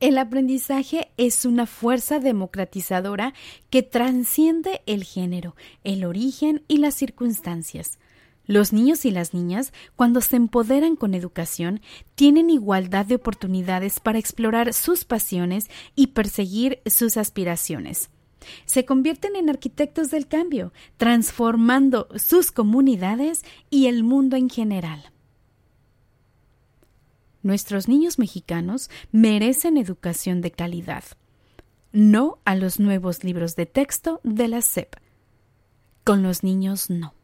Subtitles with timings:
[0.00, 3.34] El aprendizaje es una fuerza democratizadora
[3.68, 7.98] que transciende el género, el origen y las circunstancias.
[8.46, 11.80] Los niños y las niñas, cuando se empoderan con educación,
[12.14, 18.08] tienen igualdad de oportunidades para explorar sus pasiones y perseguir sus aspiraciones.
[18.66, 25.10] Se convierten en arquitectos del cambio, transformando sus comunidades y el mundo en general.
[27.42, 31.04] Nuestros niños mexicanos merecen educación de calidad,
[31.92, 34.96] no a los nuevos libros de texto de la SEP.
[36.04, 37.17] Con los niños no.